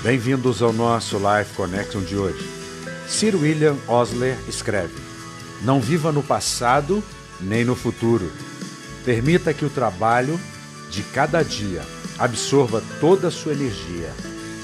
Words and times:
Bem-vindos 0.00 0.62
ao 0.62 0.72
nosso 0.72 1.16
Life 1.16 1.54
Connection 1.56 2.00
de 2.02 2.16
hoje. 2.16 2.48
Sir 3.08 3.34
William 3.34 3.76
Osler 3.88 4.38
escreve: 4.48 4.94
Não 5.62 5.80
viva 5.80 6.12
no 6.12 6.22
passado 6.22 7.02
nem 7.40 7.64
no 7.64 7.74
futuro. 7.74 8.30
Permita 9.04 9.52
que 9.52 9.64
o 9.64 9.70
trabalho 9.70 10.38
de 10.88 11.02
cada 11.02 11.42
dia 11.42 11.82
absorva 12.16 12.80
toda 13.00 13.26
a 13.26 13.30
sua 13.30 13.52
energia 13.52 14.12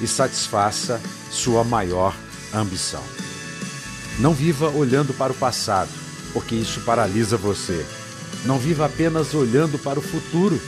e 0.00 0.06
satisfaça 0.06 1.00
sua 1.32 1.64
maior 1.64 2.14
ambição. 2.54 3.02
Não 4.20 4.32
viva 4.32 4.70
olhando 4.70 5.12
para 5.12 5.32
o 5.32 5.36
passado, 5.36 5.90
porque 6.32 6.54
isso 6.54 6.80
paralisa 6.82 7.36
você. 7.36 7.84
Não 8.44 8.56
viva 8.56 8.86
apenas 8.86 9.34
olhando 9.34 9.80
para 9.80 9.98
o 9.98 10.02
futuro, 10.02 10.60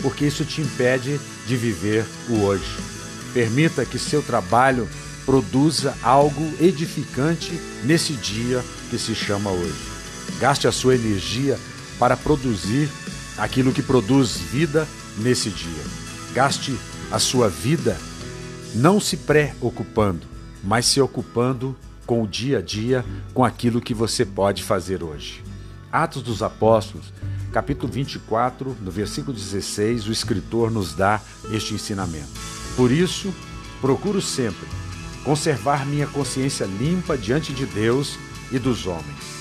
porque 0.00 0.26
isso 0.26 0.44
te 0.44 0.60
impede 0.60 1.20
de 1.44 1.56
viver 1.56 2.06
o 2.28 2.42
hoje. 2.42 3.01
Permita 3.32 3.84
que 3.84 3.98
seu 3.98 4.22
trabalho 4.22 4.88
produza 5.24 5.96
algo 6.02 6.42
edificante 6.60 7.52
nesse 7.84 8.12
dia 8.14 8.62
que 8.90 8.98
se 8.98 9.14
chama 9.14 9.50
hoje. 9.50 9.92
Gaste 10.38 10.66
a 10.66 10.72
sua 10.72 10.94
energia 10.94 11.58
para 11.98 12.16
produzir 12.16 12.88
aquilo 13.38 13.72
que 13.72 13.82
produz 13.82 14.36
vida 14.36 14.86
nesse 15.18 15.50
dia. 15.50 15.84
Gaste 16.34 16.76
a 17.10 17.18
sua 17.18 17.48
vida 17.48 17.96
não 18.74 19.00
se 19.00 19.16
preocupando, 19.16 20.26
mas 20.62 20.86
se 20.86 21.00
ocupando 21.00 21.76
com 22.06 22.22
o 22.22 22.26
dia 22.26 22.58
a 22.58 22.62
dia, 22.62 23.04
com 23.32 23.44
aquilo 23.44 23.80
que 23.80 23.94
você 23.94 24.24
pode 24.24 24.62
fazer 24.62 25.02
hoje. 25.02 25.42
Atos 25.90 26.22
dos 26.22 26.42
Apóstolos, 26.42 27.12
capítulo 27.52 27.92
24, 27.92 28.76
no 28.80 28.90
versículo 28.90 29.36
16, 29.36 30.08
o 30.08 30.12
escritor 30.12 30.70
nos 30.70 30.94
dá 30.94 31.20
este 31.52 31.74
ensinamento. 31.74 32.61
Por 32.76 32.90
isso, 32.90 33.32
procuro 33.80 34.20
sempre 34.22 34.66
conservar 35.24 35.86
minha 35.86 36.06
consciência 36.06 36.64
limpa 36.64 37.16
diante 37.16 37.52
de 37.52 37.64
Deus 37.64 38.18
e 38.50 38.58
dos 38.58 38.86
homens. 38.86 39.32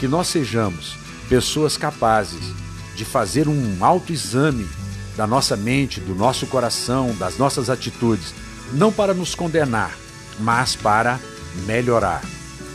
Que 0.00 0.08
nós 0.08 0.28
sejamos 0.28 0.96
pessoas 1.28 1.76
capazes 1.76 2.52
de 2.94 3.04
fazer 3.04 3.48
um 3.48 3.84
autoexame 3.84 4.68
da 5.16 5.26
nossa 5.26 5.56
mente, 5.56 6.00
do 6.00 6.14
nosso 6.14 6.46
coração, 6.46 7.14
das 7.16 7.38
nossas 7.38 7.70
atitudes, 7.70 8.34
não 8.72 8.92
para 8.92 9.14
nos 9.14 9.34
condenar, 9.34 9.96
mas 10.38 10.76
para 10.76 11.18
melhorar. 11.66 12.22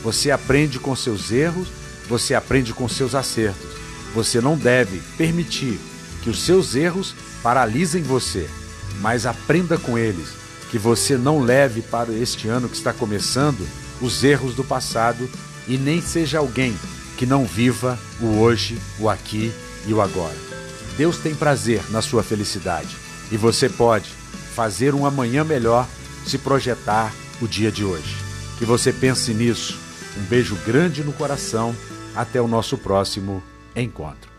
Você 0.04 0.32
aprende 0.32 0.80
com 0.80 0.96
seus 0.96 1.32
erros, 1.32 1.68
você 2.08 2.36
aprende 2.36 2.74
com 2.74 2.88
seus 2.88 3.16
acertos. 3.16 3.72
Você 4.14 4.42
não 4.42 4.58
deve 4.58 5.02
permitir 5.18 5.80
que 6.22 6.30
os 6.30 6.44
seus 6.44 6.76
erros 6.76 7.16
paralisem 7.42 8.04
você, 8.04 8.50
mas 9.02 9.26
aprenda 9.26 9.78
com 9.78 9.98
eles, 9.98 10.30
que 10.72 10.78
você 10.78 11.18
não 11.18 11.40
leve 11.40 11.82
para 11.82 12.12
este 12.14 12.48
ano 12.48 12.68
que 12.68 12.76
está 12.76 12.92
começando 12.92 13.68
os 14.02 14.24
erros 14.24 14.56
do 14.56 14.64
passado 14.64 15.30
e 15.68 15.78
nem 15.78 16.02
seja 16.02 16.40
alguém 16.40 16.76
que 17.18 17.26
não 17.26 17.46
viva 17.46 17.98
o 18.20 18.40
hoje, 18.40 18.78
o 19.00 19.10
aqui 19.10 19.54
e 19.86 19.94
o 19.94 20.02
agora. 20.02 20.38
Deus 20.98 21.18
tem 21.18 21.34
prazer 21.34 21.82
na 21.90 22.02
sua 22.02 22.24
felicidade 22.24 22.96
e 23.32 23.38
você 23.38 23.70
pode 23.70 24.10
fazer 24.54 24.94
um 24.94 25.06
amanhã 25.06 25.44
melhor 25.44 25.88
se 26.26 26.38
projetar 26.38 27.14
o 27.42 27.48
dia 27.48 27.72
de 27.72 27.84
hoje. 27.84 28.16
Que 28.58 28.66
você 28.66 28.94
pense 28.94 29.34
nisso. 29.34 29.78
Um 30.18 30.24
beijo 30.24 30.56
grande 30.66 31.04
no 31.04 31.14
coração. 31.14 31.76
Até 32.16 32.40
o 32.40 32.48
nosso 32.48 32.78
próximo 32.78 33.44
encontro. 33.76 34.33